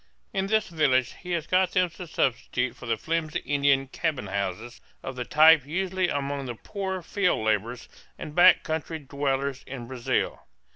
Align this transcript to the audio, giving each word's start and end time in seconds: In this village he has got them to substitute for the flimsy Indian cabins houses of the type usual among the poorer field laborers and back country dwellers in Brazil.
In 0.33 0.47
this 0.47 0.67
village 0.67 1.13
he 1.21 1.29
has 1.33 1.45
got 1.45 1.73
them 1.73 1.91
to 1.91 2.07
substitute 2.07 2.75
for 2.75 2.87
the 2.87 2.97
flimsy 2.97 3.37
Indian 3.41 3.87
cabins 3.87 4.31
houses 4.31 4.81
of 5.03 5.15
the 5.15 5.25
type 5.25 5.63
usual 5.63 6.09
among 6.09 6.47
the 6.47 6.55
poorer 6.55 7.03
field 7.03 7.45
laborers 7.45 7.87
and 8.17 8.33
back 8.33 8.63
country 8.63 8.97
dwellers 8.97 9.63
in 9.67 9.85
Brazil. 9.85 10.41